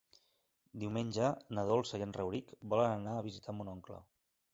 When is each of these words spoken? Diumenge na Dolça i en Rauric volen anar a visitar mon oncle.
Diumenge 0.83 1.27
na 1.57 1.65
Dolça 1.71 1.99
i 1.99 2.05
en 2.05 2.15
Rauric 2.17 2.49
volen 2.75 2.95
anar 2.95 3.13
a 3.19 3.27
visitar 3.29 3.57
mon 3.59 3.71
oncle. 3.75 4.01